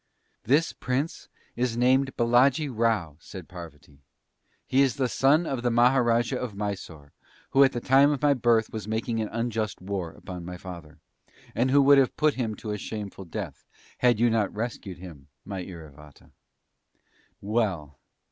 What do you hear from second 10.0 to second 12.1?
upon my father, and who would